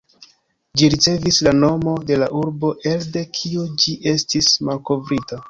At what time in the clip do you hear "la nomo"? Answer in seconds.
1.47-1.93